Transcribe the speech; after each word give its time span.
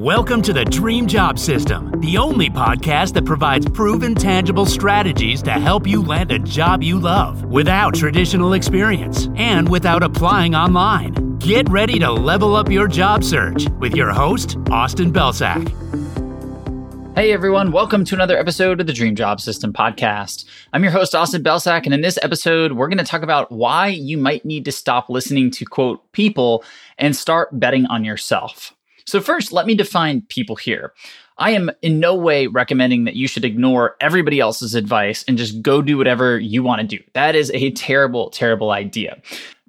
Welcome 0.00 0.40
to 0.42 0.54
the 0.54 0.64
Dream 0.64 1.06
Job 1.06 1.38
System, 1.38 1.92
the 2.00 2.16
only 2.16 2.48
podcast 2.48 3.12
that 3.12 3.26
provides 3.26 3.68
proven, 3.68 4.14
tangible 4.14 4.64
strategies 4.64 5.42
to 5.42 5.50
help 5.50 5.86
you 5.86 6.02
land 6.02 6.32
a 6.32 6.38
job 6.38 6.82
you 6.82 6.98
love 6.98 7.44
without 7.44 7.94
traditional 7.94 8.54
experience 8.54 9.28
and 9.36 9.68
without 9.68 10.02
applying 10.02 10.54
online. 10.54 11.36
Get 11.36 11.68
ready 11.68 11.98
to 11.98 12.10
level 12.10 12.56
up 12.56 12.70
your 12.70 12.88
job 12.88 13.22
search 13.22 13.68
with 13.78 13.94
your 13.94 14.10
host, 14.10 14.56
Austin 14.70 15.12
Belcak. 15.12 15.68
Hey 17.14 17.30
everyone, 17.34 17.70
welcome 17.70 18.06
to 18.06 18.14
another 18.14 18.38
episode 18.38 18.80
of 18.80 18.86
the 18.86 18.94
Dream 18.94 19.14
Job 19.14 19.38
System 19.38 19.70
podcast. 19.70 20.46
I'm 20.72 20.82
your 20.82 20.92
host, 20.92 21.14
Austin 21.14 21.42
Belcak, 21.42 21.84
and 21.84 21.92
in 21.92 22.00
this 22.00 22.18
episode, 22.22 22.72
we're 22.72 22.88
going 22.88 22.96
to 22.96 23.04
talk 23.04 23.22
about 23.22 23.52
why 23.52 23.88
you 23.88 24.16
might 24.16 24.46
need 24.46 24.64
to 24.64 24.72
stop 24.72 25.10
listening 25.10 25.50
to 25.50 25.66
quote 25.66 26.10
people 26.12 26.64
and 26.96 27.14
start 27.14 27.60
betting 27.60 27.84
on 27.84 28.02
yourself. 28.02 28.74
So, 29.06 29.20
first, 29.20 29.52
let 29.52 29.66
me 29.66 29.74
define 29.74 30.22
people 30.22 30.56
here. 30.56 30.92
I 31.38 31.52
am 31.52 31.70
in 31.80 32.00
no 32.00 32.14
way 32.14 32.46
recommending 32.46 33.04
that 33.04 33.16
you 33.16 33.26
should 33.26 33.44
ignore 33.44 33.96
everybody 34.00 34.40
else's 34.40 34.74
advice 34.74 35.24
and 35.26 35.38
just 35.38 35.62
go 35.62 35.80
do 35.80 35.96
whatever 35.96 36.38
you 36.38 36.62
want 36.62 36.82
to 36.82 36.86
do. 36.86 37.02
That 37.14 37.34
is 37.34 37.50
a 37.52 37.70
terrible, 37.70 38.28
terrible 38.30 38.70
idea. 38.70 39.20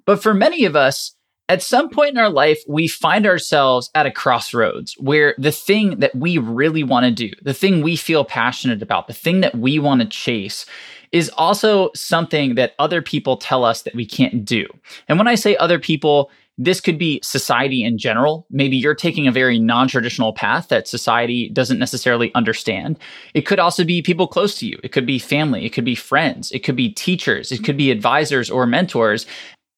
But 0.04 0.22
for 0.22 0.34
many 0.34 0.66
of 0.66 0.76
us, 0.76 1.14
at 1.48 1.62
some 1.62 1.90
point 1.90 2.10
in 2.10 2.18
our 2.18 2.30
life, 2.30 2.62
we 2.68 2.88
find 2.88 3.26
ourselves 3.26 3.90
at 3.94 4.06
a 4.06 4.10
crossroads 4.10 4.94
where 4.98 5.34
the 5.38 5.52
thing 5.52 5.98
that 6.00 6.14
we 6.14 6.38
really 6.38 6.84
want 6.84 7.04
to 7.04 7.10
do, 7.10 7.30
the 7.42 7.54
thing 7.54 7.82
we 7.82 7.96
feel 7.96 8.24
passionate 8.24 8.82
about, 8.82 9.06
the 9.06 9.12
thing 9.12 9.40
that 9.40 9.54
we 9.56 9.78
want 9.78 10.00
to 10.00 10.06
chase, 10.06 10.66
is 11.10 11.30
also 11.36 11.90
something 11.94 12.54
that 12.54 12.74
other 12.78 13.02
people 13.02 13.36
tell 13.36 13.64
us 13.64 13.82
that 13.82 13.94
we 13.94 14.06
can't 14.06 14.44
do. 14.44 14.66
And 15.08 15.18
when 15.18 15.28
I 15.28 15.34
say 15.34 15.56
other 15.56 15.78
people, 15.78 16.30
this 16.58 16.80
could 16.80 16.98
be 16.98 17.20
society 17.22 17.82
in 17.82 17.98
general. 17.98 18.46
Maybe 18.50 18.76
you're 18.76 18.94
taking 18.94 19.26
a 19.26 19.32
very 19.32 19.58
non 19.58 19.88
traditional 19.88 20.32
path 20.32 20.68
that 20.68 20.86
society 20.86 21.48
doesn't 21.48 21.78
necessarily 21.78 22.32
understand. 22.34 22.98
It 23.34 23.42
could 23.42 23.58
also 23.58 23.84
be 23.84 24.02
people 24.02 24.26
close 24.26 24.58
to 24.58 24.66
you. 24.66 24.78
It 24.82 24.92
could 24.92 25.06
be 25.06 25.18
family. 25.18 25.64
It 25.64 25.70
could 25.70 25.84
be 25.84 25.94
friends. 25.94 26.52
It 26.52 26.60
could 26.60 26.76
be 26.76 26.90
teachers. 26.90 27.52
It 27.52 27.64
could 27.64 27.76
be 27.76 27.90
advisors 27.90 28.50
or 28.50 28.66
mentors 28.66 29.26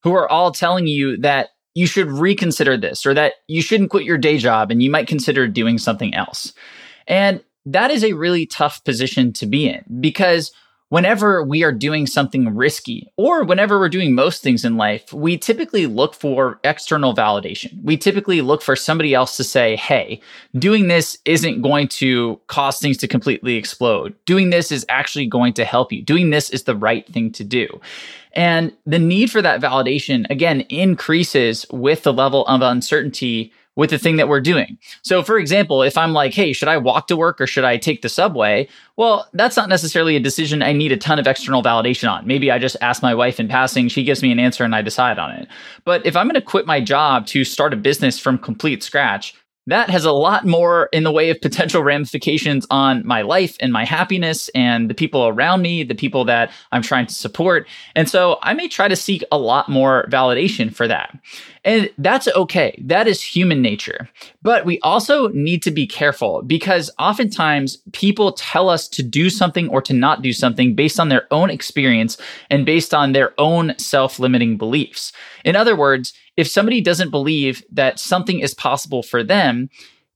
who 0.03 0.15
are 0.15 0.29
all 0.29 0.53
telling 0.53 0.87
you 0.87 1.17
that 1.19 1.51
you 1.75 1.87
should 1.87 2.11
reconsider 2.11 2.77
this 2.77 3.07
or 3.07 3.15
that 3.15 3.35
you 3.49 3.63
shouldn't 3.63 3.91
quit 3.91 4.05
your 4.05 4.19
day 4.19 4.39
job 4.39 4.71
and 4.71 4.83
you 4.83 4.91
might 4.91 5.09
consider 5.09 5.49
doing 5.49 5.79
something 5.79 6.15
else. 6.15 6.53
And 7.07 7.43
that 7.67 7.91
is 7.91 8.05
a 8.05 8.13
really 8.13 8.47
tough 8.47 8.85
position 8.85 9.33
to 9.35 9.47
be 9.47 9.69
in 9.69 9.85
because 10.01 10.53
whenever 10.89 11.43
we 11.43 11.63
are 11.65 11.73
doing 11.73 12.07
something 12.07 12.55
risky 12.55 13.09
or 13.17 13.45
whenever 13.45 13.79
we're 13.79 13.89
doing 13.89 14.15
most 14.15 14.43
things 14.43 14.65
in 14.65 14.77
life, 14.77 15.13
we 15.13 15.37
typically 15.37 15.87
look 15.87 16.15
for 16.15 16.61
external 16.63 17.15
validation. 17.15 17.83
We 17.83 17.97
typically 17.97 18.41
look 18.43 18.63
for 18.63 18.77
somebody 18.77 19.15
else 19.15 19.37
to 19.39 19.45
say, 19.45 19.77
hey, 19.77 20.21
doing 20.57 20.89
this 20.89 21.19
isn't 21.25 21.63
going 21.63 21.89
to 21.89 22.41
cause 22.47 22.79
things 22.79 22.97
to 22.99 23.09
completely 23.09 23.57
explode. 23.57 24.15
Doing 24.27 24.51
this 24.51 24.71
is 24.71 24.87
actually 24.89 25.27
going 25.27 25.55
to 25.55 25.65
help 25.65 25.93
you. 25.93 26.03
Doing 26.03 26.31
this 26.31 26.51
is 26.51 26.65
the 26.65 26.77
right 26.77 27.07
thing 27.09 27.33
to 27.33 27.45
do. 27.45 27.81
And 28.35 28.73
the 28.85 28.99
need 28.99 29.31
for 29.31 29.41
that 29.43 29.61
validation, 29.61 30.29
again, 30.29 30.63
increases 30.63 31.67
with 31.71 32.03
the 32.03 32.13
level 32.13 32.47
of 32.47 32.63
uncertainty 32.63 33.53
with 33.77 33.91
the 33.91 33.99
thing 33.99 34.17
that 34.17 34.29
we're 34.29 34.41
doing. 34.41 34.79
So, 35.03 35.23
for 35.23 35.39
example, 35.39 35.83
if 35.83 35.99
I'm 35.99 36.13
like, 36.13 36.33
hey, 36.33 36.53
should 36.53 36.69
I 36.69 36.77
walk 36.77 37.09
to 37.09 37.17
work 37.17 37.41
or 37.41 37.47
should 37.47 37.65
I 37.65 37.77
take 37.77 38.03
the 38.03 38.09
subway? 38.09 38.69
Well, 38.97 39.29
that's 39.33 39.57
not 39.57 39.69
necessarily 39.69 40.17
a 40.17 40.21
decision 40.21 40.63
I 40.63 40.73
need 40.73 40.93
a 40.93 40.97
ton 40.97 41.19
of 41.19 41.27
external 41.27 41.63
validation 41.63 42.11
on. 42.11 42.27
Maybe 42.27 42.51
I 42.51 42.59
just 42.59 42.77
ask 42.81 43.03
my 43.03 43.15
wife 43.15 43.41
in 43.41 43.49
passing, 43.49 43.89
she 43.89 44.05
gives 44.05 44.23
me 44.23 44.31
an 44.31 44.39
answer 44.39 44.65
and 44.65 44.75
I 44.75 44.83
decide 44.83 45.19
on 45.19 45.33
it. 45.33 45.49
But 45.85 46.07
if 46.07 46.17
I'm 46.17 46.27
going 46.27 46.35
to 46.35 46.43
quit 46.43 46.67
my 46.67 46.81
job 46.81 47.27
to 47.29 47.45
start 47.45 47.73
a 47.73 47.77
business 47.77 48.19
from 48.19 48.39
complete 48.39 48.83
scratch, 48.83 49.35
that 49.67 49.89
has 49.89 50.05
a 50.05 50.13
lot 50.13 50.45
more 50.45 50.91
in 50.93 51.05
the 51.05 51.13
way 51.13 51.31
of 51.31 51.41
potential 51.41 51.83
ramifications 51.83 52.67
on 52.71 53.07
my 53.07 53.23
life 53.23 53.57
and 53.61 53.73
my 53.73 53.85
happiness 53.85 54.51
and 54.55 54.91
the 54.91 54.95
people 54.95 55.27
around 55.27 55.63
me, 55.63 55.83
the 55.83 55.95
people 55.95 56.25
that 56.27 56.53
I'm 56.71 56.83
trying 56.83 57.07
to 57.07 57.15
support. 57.15 57.67
And 57.95 58.09
so 58.09 58.39
I 58.43 58.53
may 58.53 58.69
try 58.69 58.89
to 58.89 58.97
seek 58.97 59.25
a 59.33 59.39
lot 59.39 59.71
more 59.71 60.07
validation 60.11 60.75
for 60.75 60.87
that. 60.89 61.19
And 61.65 61.91
that's 61.97 62.29
okay. 62.29 62.79
That 62.85 63.09
is 63.09 63.23
human 63.23 63.63
nature. 63.63 64.09
But 64.43 64.67
we 64.67 64.79
also 64.81 65.29
need 65.29 65.63
to 65.63 65.71
be 65.71 65.87
careful 65.87 66.43
because 66.43 66.91
oftentimes 66.99 67.79
people 67.93 68.33
tell 68.33 68.69
us 68.69 68.87
to 68.89 69.03
do 69.03 69.31
something 69.31 69.69
or 69.69 69.81
to 69.83 69.95
not 69.95 70.21
do 70.21 70.33
something 70.33 70.75
based 70.75 71.01
on 71.01 71.09
their 71.09 71.27
own 71.33 71.51
experience 71.51 72.19
and 72.51 72.67
based 72.67 72.93
on 72.93 73.13
their 73.13 73.33
own 73.39 73.75
self 73.79 74.19
limiting 74.19 74.59
beliefs. 74.59 75.13
In 75.45 75.57
other 75.57 75.75
words, 75.75 76.13
if 76.37 76.49
somebody 76.49 76.81
doesn't 76.81 77.11
believe 77.11 77.63
that 77.73 77.99
something 77.99 78.41
is 78.41 78.55
possible 78.55 79.03
for 79.03 79.23
them, 79.23 79.71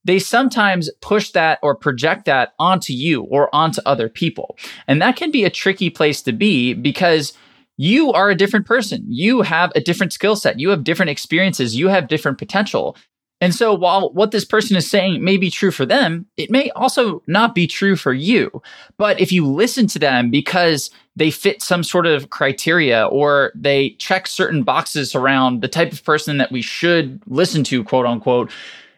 they 0.04 0.18
sometimes 0.18 0.90
push 1.00 1.30
that 1.30 1.58
or 1.62 1.74
project 1.74 2.24
that 2.26 2.54
onto 2.58 2.92
you 2.92 3.22
or 3.24 3.54
onto 3.54 3.80
other 3.84 4.08
people. 4.08 4.56
And 4.86 5.00
that 5.02 5.16
can 5.16 5.30
be 5.30 5.44
a 5.44 5.50
tricky 5.50 5.90
place 5.90 6.22
to 6.22 6.32
be 6.32 6.74
because 6.74 7.32
you 7.78 8.12
are 8.12 8.28
a 8.28 8.34
different 8.34 8.66
person. 8.66 9.04
You 9.08 9.40
have 9.42 9.72
a 9.74 9.80
different 9.80 10.12
skill 10.12 10.36
set. 10.36 10.60
You 10.60 10.68
have 10.70 10.84
different 10.84 11.10
experiences. 11.10 11.76
You 11.76 11.88
have 11.88 12.08
different 12.08 12.36
potential. 12.36 12.96
And 13.40 13.54
so 13.54 13.72
while 13.72 14.12
what 14.12 14.32
this 14.32 14.44
person 14.44 14.76
is 14.76 14.90
saying 14.90 15.22
may 15.22 15.36
be 15.36 15.48
true 15.48 15.70
for 15.70 15.86
them, 15.86 16.26
it 16.36 16.50
may 16.50 16.70
also 16.70 17.22
not 17.28 17.54
be 17.54 17.68
true 17.68 17.94
for 17.94 18.12
you. 18.12 18.60
But 18.96 19.20
if 19.20 19.30
you 19.30 19.46
listen 19.46 19.86
to 19.88 19.98
them 20.00 20.28
because 20.28 20.90
they 21.14 21.30
fit 21.30 21.62
some 21.62 21.84
sort 21.84 22.06
of 22.06 22.30
criteria 22.30 23.06
or 23.06 23.52
they 23.54 23.90
check 23.90 24.26
certain 24.26 24.64
boxes 24.64 25.14
around 25.14 25.62
the 25.62 25.68
type 25.68 25.92
of 25.92 26.02
person 26.02 26.38
that 26.38 26.50
we 26.50 26.62
should 26.62 27.22
listen 27.28 27.62
to, 27.64 27.84
quote 27.84 28.06
unquote, 28.06 28.50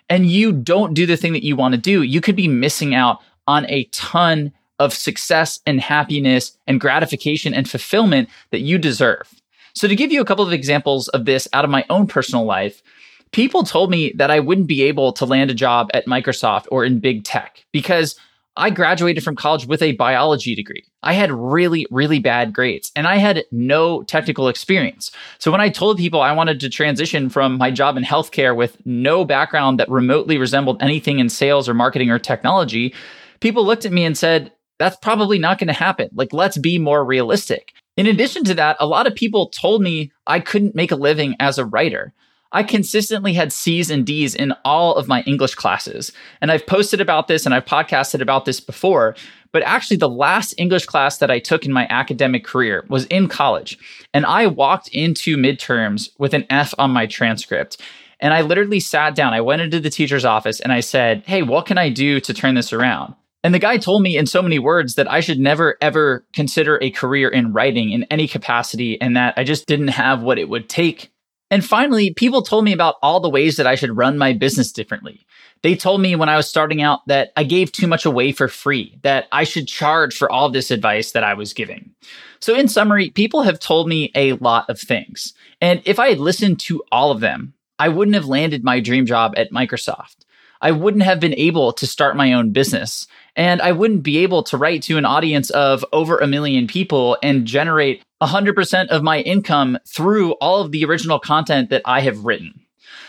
and 0.08 0.26
you 0.26 0.52
don't 0.52 0.94
do 0.94 1.04
the 1.04 1.18
thing 1.18 1.34
that 1.34 1.44
you 1.44 1.54
want 1.54 1.74
to 1.74 1.80
do, 1.80 2.02
you 2.02 2.22
could 2.22 2.36
be 2.36 2.48
missing 2.48 2.94
out 2.94 3.20
on 3.47 3.66
a 3.68 3.84
ton 3.92 4.52
of 4.80 4.92
success 4.92 5.60
and 5.66 5.80
happiness 5.80 6.56
and 6.66 6.80
gratification 6.80 7.54
and 7.54 7.70
fulfillment 7.70 8.28
that 8.50 8.60
you 8.60 8.78
deserve. 8.78 9.32
So, 9.74 9.86
to 9.86 9.94
give 9.94 10.10
you 10.10 10.20
a 10.20 10.24
couple 10.24 10.44
of 10.44 10.52
examples 10.52 11.06
of 11.08 11.26
this 11.26 11.46
out 11.52 11.64
of 11.64 11.70
my 11.70 11.84
own 11.88 12.08
personal 12.08 12.44
life, 12.44 12.82
people 13.30 13.62
told 13.62 13.91
me 13.91 14.12
that 14.16 14.30
I 14.30 14.41
wouldn't 14.41 14.66
be 14.66 14.82
able 14.82 15.12
to 15.12 15.24
land 15.24 15.50
a 15.50 15.54
job 15.54 15.91
at 15.94 16.06
Microsoft 16.06 16.66
or 16.72 16.84
in 16.84 16.98
big 16.98 17.22
tech 17.22 17.64
because 17.70 18.16
I 18.56 18.70
graduated 18.70 19.22
from 19.22 19.36
college 19.36 19.66
with 19.66 19.80
a 19.80 19.92
biology 19.92 20.56
degree. 20.56 20.84
I 21.02 21.12
had 21.12 21.30
really, 21.30 21.86
really 21.91 22.18
bad 22.18 22.52
grades 22.52 22.91
and 22.97 23.06
I 23.06 23.16
had 23.16 23.44
no 23.52 24.02
technical 24.02 24.48
experience. 24.48 25.12
So 25.38 25.52
when 25.52 25.60
I 25.60 25.68
told 25.68 25.98
people 25.98 26.20
I 26.20 26.32
wanted 26.32 26.58
to 26.60 26.68
transition 26.68 27.28
from 27.28 27.58
my 27.58 27.70
job 27.70 27.97
in 27.97 28.02
healthcare 28.02 28.54
with 28.54 28.84
no 28.84 29.24
background 29.24 29.78
that 29.78 29.88
remotely 29.88 30.36
resembled 30.36 30.82
anything 30.82 31.20
in 31.20 31.28
sales 31.28 31.68
or 31.68 31.74
marketing 31.74 32.10
or 32.10 32.18
technology, 32.18 32.92
people 33.38 33.64
looked 33.64 33.86
at 33.86 33.92
me 33.92 34.04
and 34.04 34.18
said, 34.18 34.52
that's 34.80 34.96
probably 34.96 35.38
not 35.38 35.58
going 35.58 35.68
to 35.68 35.74
happen. 35.74 36.08
Like, 36.14 36.32
let's 36.32 36.56
be 36.56 36.78
more 36.78 37.04
realistic. 37.04 37.74
In 37.98 38.06
addition 38.06 38.44
to 38.44 38.54
that, 38.54 38.78
a 38.80 38.86
lot 38.86 39.06
of 39.06 39.14
people 39.14 39.50
told 39.50 39.82
me 39.82 40.10
I 40.26 40.41
couldn't 40.41 40.74
make 40.74 40.91
a 40.91 40.96
living 40.96 41.36
as 41.38 41.58
a 41.58 41.66
writer. 41.66 42.14
I 42.52 42.62
consistently 42.62 43.34
had 43.34 43.52
C's 43.52 43.91
and 43.91 44.06
D's 44.06 44.34
in 44.34 44.54
all 44.64 44.96
of 44.96 45.06
my 45.06 45.20
English 45.22 45.54
classes. 45.54 46.12
And 46.41 46.50
I've 46.50 46.66
posted 46.66 47.00
about 47.00 47.28
this 47.28 47.44
and 47.44 47.54
I've 47.54 47.66
podcasted 47.66 48.22
about 48.22 48.46
this 48.46 48.58
before. 48.58 49.14
But 49.52 49.62
actually, 49.64 49.98
the 49.98 50.08
last 50.08 50.54
English 50.56 50.86
class 50.86 51.18
that 51.18 51.30
I 51.30 51.41
took 51.41 51.66
in 51.66 51.72
my 51.72 51.86
academic 51.91 52.44
career 52.44 52.86
was 52.88 53.04
in 53.06 53.28
college. 53.28 53.78
And 54.14 54.24
I 54.24 54.47
walked 54.47 54.88
into 54.88 55.36
midterms 55.36 56.08
with 56.18 56.32
an 56.32 56.47
F 56.48 56.72
on 56.78 56.91
my 56.91 57.06
transcript. 57.06 57.80
And 58.18 58.32
I 58.32 58.41
literally 58.41 58.80
sat 58.80 59.14
down, 59.14 59.34
I 59.34 59.42
went 59.42 59.62
into 59.62 59.78
the 59.78 59.91
teacher's 59.91 60.24
office 60.24 60.58
and 60.60 60.72
I 60.72 60.80
said, 60.80 61.22
Hey, 61.26 61.42
what 61.42 61.66
can 61.66 61.76
I 61.78 61.91
do 61.91 62.18
to 62.20 62.34
turn 62.34 62.54
this 62.54 62.72
around? 62.72 63.14
And 63.42 63.54
the 63.54 63.58
guy 63.58 63.78
told 63.78 64.02
me 64.02 64.18
in 64.18 64.26
so 64.26 64.42
many 64.42 64.58
words 64.58 64.96
that 64.96 65.10
I 65.10 65.20
should 65.20 65.40
never 65.40 65.76
ever 65.80 66.24
consider 66.34 66.78
a 66.80 66.90
career 66.90 67.28
in 67.28 67.52
writing 67.52 67.90
in 67.92 68.04
any 68.04 68.28
capacity 68.28 69.00
and 69.00 69.16
that 69.16 69.34
I 69.36 69.44
just 69.44 69.66
didn't 69.66 69.88
have 69.88 70.22
what 70.22 70.38
it 70.38 70.48
would 70.48 70.68
take 70.68 71.10
and 71.50 71.64
finally, 71.64 72.14
people 72.14 72.42
told 72.42 72.64
me 72.64 72.72
about 72.72 72.96
all 73.02 73.18
the 73.18 73.28
ways 73.28 73.56
that 73.56 73.66
I 73.66 73.74
should 73.74 73.96
run 73.96 74.16
my 74.16 74.32
business 74.32 74.70
differently. 74.70 75.26
They 75.62 75.74
told 75.74 76.00
me 76.00 76.14
when 76.14 76.28
I 76.28 76.36
was 76.36 76.48
starting 76.48 76.80
out 76.80 77.00
that 77.09 77.32
I 77.36 77.42
gave 77.42 77.72
too 77.72 77.88
much 77.88 78.06
away 78.06 78.32
for 78.32 78.48
free, 78.48 78.98
that 79.03 79.26
I 79.32 79.44
should 79.44 79.66
charge 79.66 80.16
for 80.16 80.30
all 80.30 80.48
this 80.48 80.70
advice 80.70 81.10
that 81.12 81.24
I 81.24 81.34
was 81.34 81.53
giving. 81.53 81.91
So, 82.41 82.54
in 82.54 82.68
summary, 82.68 83.10
people 83.10 83.42
have 83.42 83.59
told 83.59 83.88
me 83.88 84.10
a 84.15 84.34
lot 84.34 84.70
of 84.70 84.80
things. 84.80 85.34
And 85.60 85.82
if 85.84 85.98
I 85.98 86.09
had 86.09 86.20
listened 86.20 86.60
to 86.60 86.82
all 86.91 87.10
of 87.10 87.20
them, 87.20 87.53
I 87.78 87.88
wouldn't 87.88 88.15
have 88.15 88.26
landed 88.26 88.65
my 88.65 88.80
dream 88.80 89.04
job 89.04 89.34
at 89.36 89.50
Microsoft. 89.50 90.19
I 90.60 90.72
wouldn't 90.72 91.04
have 91.04 91.21
been 91.21 91.34
able 91.34 91.72
to 91.74 91.86
start 91.86 92.16
my 92.16 92.33
own 92.33 92.53
business. 92.53 93.07
And 93.36 93.62
I 93.62 93.72
wouldn't 93.72 94.03
be 94.03 94.18
able 94.18 94.42
to 94.45 94.57
write 94.57 94.83
to 94.84 94.98
an 94.98 95.04
audience 95.04 95.51
of 95.51 95.84
over 95.92 96.18
a 96.18 96.27
million 96.27 96.66
people 96.66 97.16
and 97.22 97.47
generate 97.47 98.03
100% 98.22 98.89
of 98.89 99.03
my 99.03 99.21
income 99.21 99.78
through 99.86 100.33
all 100.33 100.60
of 100.60 100.72
the 100.72 100.84
original 100.84 101.18
content 101.18 101.71
that 101.71 101.83
I 101.84 102.01
have 102.01 102.24
written. 102.24 102.60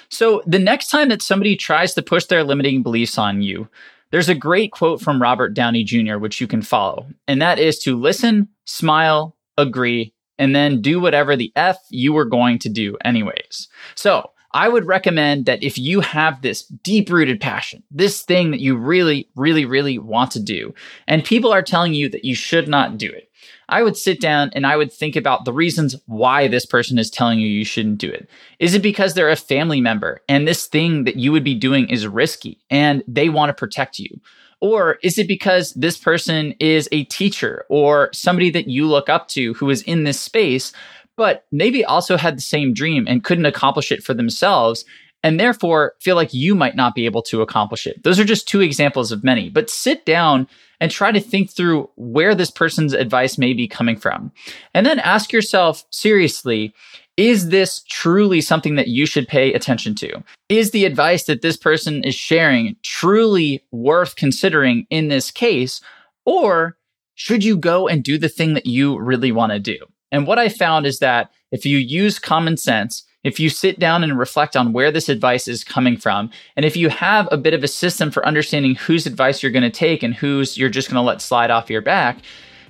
So 0.10 0.44
the 0.46 0.60
next 0.60 0.90
time 0.90 1.10
that 1.10 1.22
somebody 1.22 1.56
tries 1.56 1.94
to 1.94 2.02
push 2.02 2.26
their 2.26 2.44
limiting 2.44 2.84
beliefs 2.84 3.18
on 3.18 3.42
you, 3.42 3.68
there's 4.12 4.30
a 4.30 4.36
great 4.36 4.72
quote 4.72 5.02
from 5.02 5.22
Robert 5.22 5.54
Downey 5.54 5.84
Jr., 5.84 6.18
which 6.18 6.42
you 6.42 6.48
can 6.48 6.62
follow. 6.62 7.08
And 7.28 7.42
that 7.42 7.60
is 7.60 7.80
to 7.80 7.98
listen, 7.98 8.50
smile, 8.66 9.38
agree, 9.58 10.14
and 10.38 10.56
then 10.56 10.82
do 10.82 11.00
whatever 11.00 11.36
the 11.36 11.52
F 11.56 11.78
you 11.90 12.14
were 12.14 12.26
going 12.26 12.60
to 12.60 12.70
do 12.70 12.98
anyways. 13.06 13.70
So 13.96 14.31
I 14.54 14.68
would 14.70 14.86
recommend 14.86 15.46
that 15.46 15.64
if 15.64 15.78
you 15.78 16.02
have 16.02 16.42
this 16.42 16.64
deep 16.64 17.10
rooted 17.10 17.40
passion, 17.40 17.84
this 17.90 18.22
thing 18.22 18.52
that 18.52 18.60
you 18.60 18.76
really, 18.76 19.30
really, 19.36 19.66
really 19.66 19.98
want 19.98 20.32
to 20.32 20.40
do, 20.40 20.74
and 21.08 21.24
people 21.24 21.52
are 21.52 21.62
telling 21.62 21.94
you 21.94 22.10
that 22.10 22.26
you 22.26 22.36
should 22.36 22.68
not 22.68 22.98
do 22.98 23.10
it, 23.10 23.32
I 23.70 23.84
would 23.84 23.96
sit 23.96 24.20
down 24.20 24.52
and 24.54 24.68
I 24.68 24.76
would 24.76 24.92
think 24.92 25.16
about 25.16 25.46
the 25.46 25.54
reasons 25.54 25.96
why 26.06 26.48
this 26.48 26.66
person 26.66 27.00
is 27.00 27.10
telling 27.10 27.40
you 27.40 27.48
you 27.48 27.64
shouldn't 27.64 28.00
do 28.00 28.10
it. 28.10 28.30
Is 28.60 28.74
it 28.74 28.82
because 28.82 29.14
they're 29.14 29.30
a 29.30 29.38
family 29.38 29.80
member 29.80 30.22
and 30.28 30.46
this 30.48 30.68
thing 30.68 31.06
that 31.06 31.16
you 31.16 31.32
would 31.32 31.46
be 31.46 31.56
doing 31.56 31.90
is 31.90 32.06
risky 32.06 32.60
and 32.70 33.02
they 33.08 33.30
want 33.30 33.50
to 33.50 33.54
protect 33.54 33.98
you? 33.98 34.20
Or 34.60 35.00
is 35.02 35.18
it 35.18 35.28
because 35.28 35.74
this 35.74 35.98
person 35.98 36.54
is 36.60 36.88
a 36.92 37.06
teacher 37.06 37.66
or 37.68 38.10
somebody 38.14 38.52
that 38.52 38.68
you 38.68 38.86
look 38.86 39.10
up 39.10 39.28
to 39.30 39.56
who 39.56 39.70
is 39.72 39.82
in 39.84 40.04
this 40.04 40.20
space, 40.20 40.72
but 41.18 41.46
maybe 41.52 41.86
also 41.86 42.18
had 42.18 42.38
the 42.38 42.42
same 42.42 42.74
dream 42.74 43.06
and 43.08 43.24
couldn't 43.24 43.46
accomplish 43.46 43.92
it 43.92 44.04
for 44.04 44.14
themselves? 44.14 44.86
and 45.24 45.40
therefore 45.40 45.94
feel 46.00 46.16
like 46.16 46.34
you 46.34 46.56
might 46.56 46.76
not 46.76 46.96
be 46.96 47.06
able 47.06 47.22
to 47.22 47.42
accomplish 47.42 47.86
it. 47.86 48.04
Those 48.04 48.20
are 48.20 48.26
just 48.26 48.48
two 48.48 48.62
examples 48.62 49.12
of 49.12 49.24
many, 49.24 49.50
but 49.50 49.70
sit 49.70 50.06
down 50.06 50.48
and 50.80 50.90
try 50.90 51.12
to 51.12 51.20
think 51.20 51.52
through 51.52 51.90
where 51.96 52.34
this 52.34 52.50
person's 52.50 52.94
advice 52.94 53.38
may 53.38 53.54
be 53.54 53.68
coming 53.68 53.96
from. 53.96 54.32
And 54.74 54.86
then 54.86 55.00
ask 55.00 55.32
yourself 55.32 55.86
seriously, 55.92 56.74
is 57.18 57.50
this 57.50 57.84
truly 57.88 58.42
something 58.42 58.76
that 58.76 58.88
you 58.88 59.06
should 59.06 59.28
pay 59.28 59.54
attention 59.54 59.94
to? 59.96 60.24
Is 60.50 60.72
the 60.72 60.86
advice 60.86 61.26
that 61.26 61.42
this 61.42 61.58
person 61.58 62.04
is 62.04 62.16
sharing 62.16 62.76
truly 62.82 63.64
worth 63.72 64.16
considering 64.16 64.88
in 64.90 65.10
this 65.10 65.30
case? 65.30 65.82
Or 66.26 66.78
should 67.14 67.44
you 67.44 67.58
go 67.58 67.88
and 67.88 68.04
do 68.04 68.18
the 68.18 68.30
thing 68.30 68.56
that 68.56 68.66
you 68.66 68.98
really 68.98 69.32
want 69.32 69.52
to 69.52 69.60
do? 69.60 69.78
And 70.12 70.28
what 70.28 70.40
I 70.40 70.50
found 70.50 70.86
is 70.86 71.00
that 71.00 71.32
if 71.52 71.66
you 71.66 71.78
use 71.78 72.20
common 72.20 72.58
sense, 72.58 73.04
if 73.24 73.40
you 73.40 73.50
sit 73.50 73.78
down 73.78 74.04
and 74.04 74.18
reflect 74.18 74.56
on 74.56 74.74
where 74.74 74.92
this 74.92 75.08
advice 75.08 75.48
is 75.48 75.64
coming 75.64 75.96
from, 75.96 76.32
and 76.56 76.66
if 76.66 76.76
you 76.76 76.90
have 76.90 77.28
a 77.32 77.38
bit 77.38 77.54
of 77.54 77.64
a 77.64 77.68
system 77.68 78.10
for 78.10 78.26
understanding 78.26 78.76
whose 78.76 79.06
advice 79.06 79.44
you're 79.44 79.52
going 79.52 79.62
to 79.64 79.70
take 79.70 80.02
and 80.02 80.16
whose 80.16 80.58
you're 80.58 80.70
just 80.70 80.90
going 80.90 80.96
to 80.96 81.08
let 81.08 81.22
slide 81.22 81.52
off 81.52 81.70
your 81.70 81.82
back, 81.82 82.20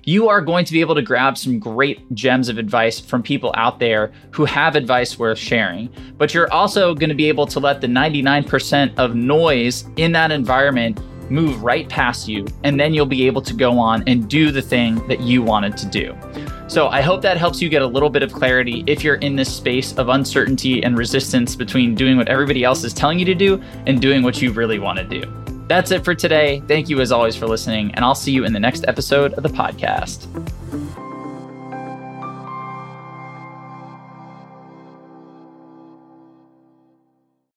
you 0.04 0.28
are 0.28 0.42
going 0.42 0.66
to 0.66 0.74
be 0.74 0.82
able 0.82 0.96
to 0.96 1.02
grab 1.02 1.38
some 1.38 1.60
great 1.60 2.12
gems 2.14 2.50
of 2.50 2.58
advice 2.58 3.00
from 3.00 3.22
people 3.22 3.54
out 3.56 3.80
there 3.80 4.12
who 4.32 4.46
have 4.46 4.76
advice 4.76 5.18
worth 5.18 5.38
sharing. 5.38 5.90
But 6.18 6.34
you're 6.34 6.52
also 6.52 6.96
going 6.96 7.10
to 7.10 7.16
be 7.16 7.30
able 7.30 7.46
to 7.48 7.60
let 7.60 7.82
the 7.82 7.88
99% 7.88 8.98
of 8.98 9.16
noise 9.16 9.86
in 9.98 10.12
that 10.14 10.32
environment 10.32 11.00
move 11.30 11.64
right 11.64 11.88
past 11.88 12.28
you, 12.28 12.46
and 12.64 12.80
then 12.80 12.94
you'll 12.94 13.06
be 13.06 13.26
able 13.26 13.42
to 13.42 13.54
go 13.54 13.80
on 13.80 14.04
and 14.08 14.28
do 14.28 14.52
the 14.52 14.62
thing 14.62 15.08
that 15.08 15.22
you 15.22 15.42
wanted 15.42 15.78
to 15.78 15.86
do. 15.86 16.14
So 16.72 16.88
I 16.88 17.02
hope 17.02 17.22
that 17.24 17.36
helps 17.36 17.62
you 17.62 17.68
get 17.68 17.82
a 17.82 17.86
little 17.86 18.10
bit 18.10 18.24
of 18.24 18.32
clarity 18.32 18.86
if 18.88 19.04
you're 19.04 19.16
in 19.16 19.36
this 19.36 19.54
space 19.54 19.92
of 19.98 20.08
uncertainty 20.08 20.82
and 20.82 20.98
resistance 20.98 21.54
between 21.54 21.96
doing 21.96 22.16
what 22.16 22.30
everybody 22.30 22.64
else 22.64 22.86
is 22.86 22.94
telling 22.94 23.20
you 23.20 23.26
to 23.26 23.36
do 23.36 23.62
and 23.88 24.02
doing 24.02 24.24
what 24.24 24.42
you 24.42 24.54
really 24.54 24.80
want 24.80 24.98
to 24.98 25.04
do. 25.04 25.22
That's 25.68 25.92
it 25.92 26.06
for 26.06 26.16
today. 26.16 26.64
Thank 26.70 26.88
you 26.88 27.02
as 27.02 27.12
always 27.12 27.36
for 27.36 27.46
listening, 27.46 27.94
and 27.96 28.06
I'll 28.06 28.16
see 28.16 28.32
you 28.32 28.46
in 28.46 28.54
the 28.54 28.60
next 28.60 28.86
episode 28.88 29.34
of 29.34 29.44
the 29.44 29.50
podcast. 29.50 30.30